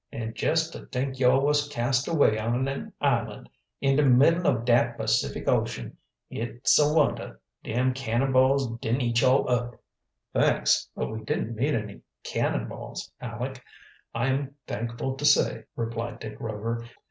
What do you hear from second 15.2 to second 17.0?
say," replied Dick Rover.